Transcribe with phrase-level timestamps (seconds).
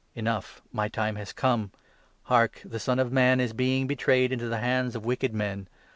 [0.15, 0.63] Enough!
[0.73, 1.69] My time has come.
[2.23, 2.63] Hark!
[2.65, 5.67] the Son of Man is being betrayed into the hands of wicked men.